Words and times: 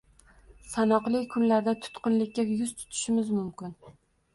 sanoqli 0.71 1.21
kunlarda 1.35 1.75
tutqunlikka 1.85 2.49
yuz 2.57 2.77
tutishimiz 2.83 3.35
mumkin. 3.41 3.83